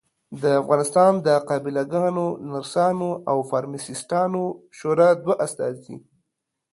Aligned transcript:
د 0.41 0.43
افغانستان 0.61 1.11
د 1.25 1.27
قابلګانو، 1.49 2.27
نرسانو 2.49 3.09
او 3.31 3.37
فارمیسټانو 3.49 4.43
شورا 4.77 5.09
دوه 5.23 5.35
استازي 5.45 5.95